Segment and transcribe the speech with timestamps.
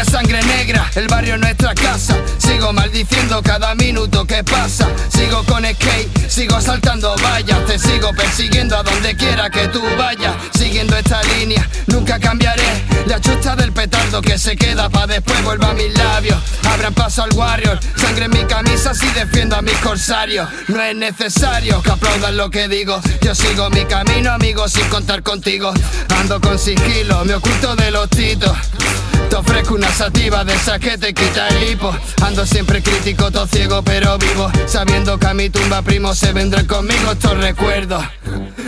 [0.00, 2.16] Sangre negra, el barrio es nuestra casa.
[2.38, 4.88] Sigo maldiciendo cada minuto que pasa.
[5.08, 7.64] Sigo con skate, sigo saltando vallas.
[7.66, 10.34] Te sigo persiguiendo a donde quiera que tú vayas.
[10.58, 12.41] Siguiendo esta línea, nunca cambiaré.
[14.38, 16.38] Se queda pa' después vuelva a mis labios.
[16.70, 20.48] Abran paso al warrior, sangre en mi camisa si defiendo a mis corsarios.
[20.68, 23.00] No es necesario que aplaudan lo que digo.
[23.20, 25.72] Yo sigo mi camino, amigo, sin contar contigo.
[26.16, 28.56] Ando con sigilo, me oculto de los titos.
[29.28, 31.94] Te ofrezco una sativa de esa que te quita el hipo.
[32.22, 34.50] Ando siempre crítico, todo ciego pero vivo.
[34.66, 38.04] Sabiendo que a mi tumba primo se vendrán conmigo estos recuerdos.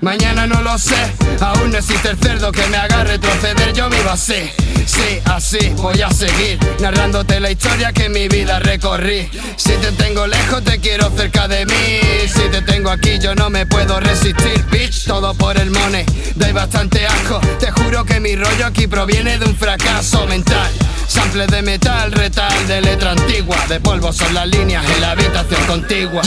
[0.00, 0.96] Mañana no lo sé,
[1.40, 3.72] aún no existe el cerdo que me haga retroceder.
[3.72, 4.50] Yo vivo así,
[4.86, 9.28] sí, así voy a seguir narrándote la historia que mi vida recorrí.
[9.56, 12.28] Si te tengo lejos, te quiero cerca de mí.
[12.32, 15.06] Si te tengo aquí, yo no me puedo resistir, bitch.
[15.06, 16.04] Todo por el money,
[16.36, 17.40] dais bastante asco.
[17.58, 20.70] Te juro que mi rollo aquí proviene de un fracaso mental.
[21.08, 23.56] Sample de metal, retal de letra antigua.
[23.68, 26.22] De polvo son las líneas en la habitación contigua.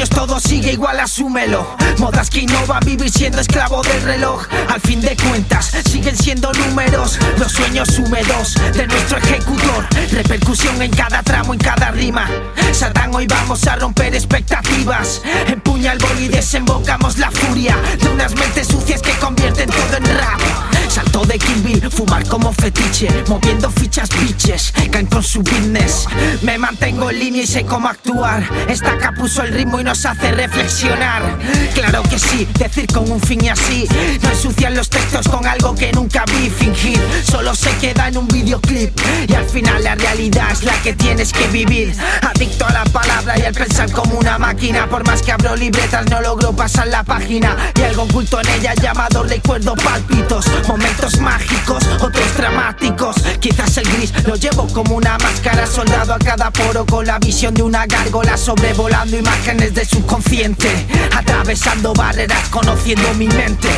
[0.00, 1.76] Años, todo sigue igual, asúmelo.
[1.98, 4.46] Modas que innova, vivir siendo esclavo del reloj.
[4.68, 7.18] Al fin de cuentas, siguen siendo números.
[7.38, 9.86] Los sueños húmedos de nuestro ejecutor.
[10.12, 12.26] Repercusión en cada tramo, en cada rima.
[12.72, 15.20] Satán, hoy vamos a romper expectativas.
[15.46, 20.04] Empuña el boli y desembocamos la furia de unas mentes sucias que convierten todo en
[20.18, 20.40] rap.
[20.88, 21.38] Salto de
[22.00, 26.06] fumar como fetiche, moviendo fichas bitches, caen con su business.
[26.40, 28.42] Me mantengo en línea y sé cómo actuar.
[28.68, 31.22] Esta puso el ritmo y nos hace reflexionar.
[31.74, 33.86] Claro que sí, decir con un fin y así.
[34.22, 36.98] No ensucian los textos con algo que nunca vi fingir.
[37.30, 38.98] Solo se queda en un videoclip.
[39.28, 41.94] Y al final la realidad es la que tienes que vivir.
[42.22, 44.88] Adicto a la palabra y al pensar como una máquina.
[44.88, 47.56] Por más que abro libretas, no logro pasar la página.
[47.78, 50.46] Y algo oculto en ella llamado recuerdo palpitos.
[50.66, 51.84] Momentos mágicos,
[53.40, 55.66] Quizás el gris lo llevo como una máscara.
[55.66, 60.68] Soldado a cada poro con la visión de una gárgola sobrevolando imágenes de subconsciente.
[61.16, 63.68] Atravesando barreras, conociendo mi mente.